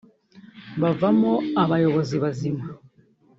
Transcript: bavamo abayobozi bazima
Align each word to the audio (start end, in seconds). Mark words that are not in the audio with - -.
bavamo 0.81 1.33
abayobozi 1.63 2.15
bazima 2.23 2.63